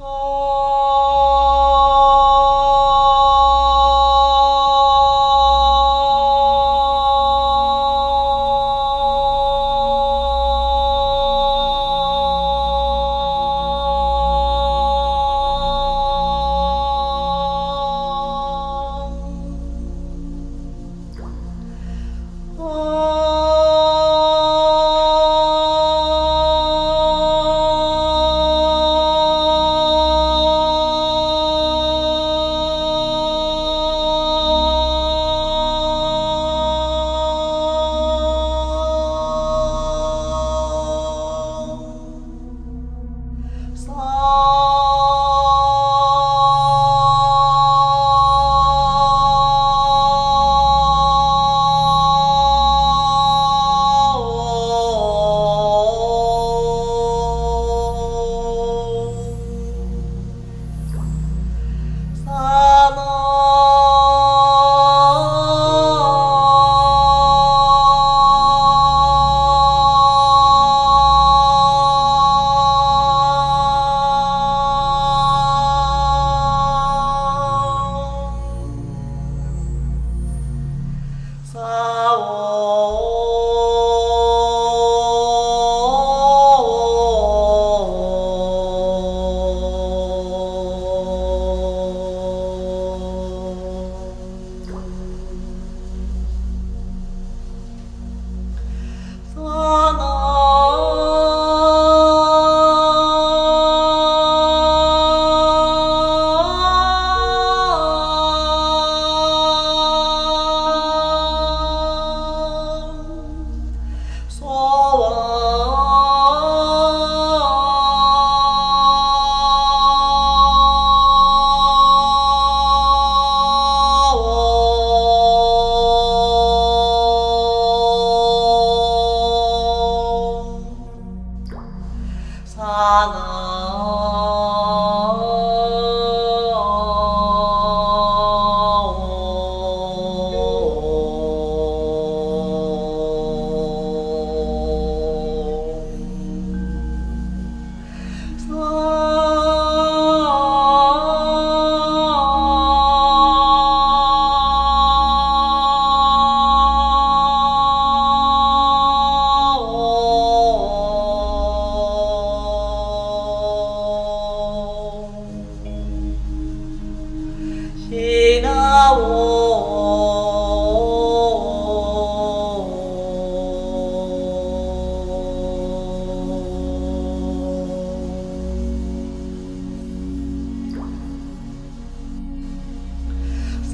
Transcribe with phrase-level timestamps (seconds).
[0.00, 0.37] Oh.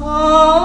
[0.00, 0.63] Oh.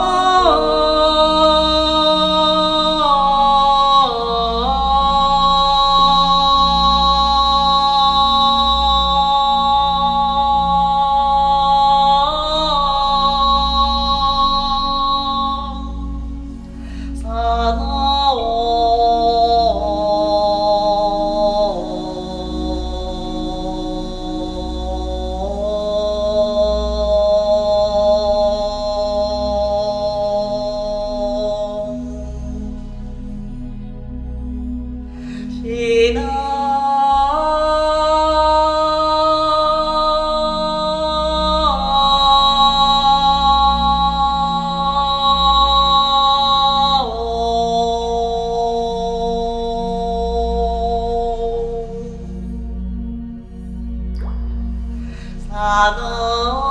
[55.78, 56.69] আদর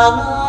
[0.00, 0.39] Mama.